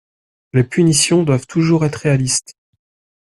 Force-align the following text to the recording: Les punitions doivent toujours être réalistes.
Les 0.53 0.63
punitions 0.63 1.21
doivent 1.21 1.45
toujours 1.45 1.85
être 1.85 1.97
réalistes. 1.97 2.55